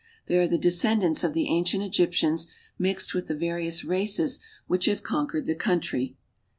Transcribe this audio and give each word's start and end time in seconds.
They 0.25 0.39
are 0.39 0.47
the 0.47 0.57
descendants 0.57 1.23
of 1.23 1.33
the 1.33 1.47
ancient 1.47 1.83
Egyptians 1.83 2.47
mixed 2.79 3.13
with 3.13 3.27
the 3.27 3.35
various 3.35 3.83
races 3.83 4.39
which 4.65 4.85
have 4.85 5.03
conquered 5.03 5.45
the 5.45 5.53
country. 5.53 6.15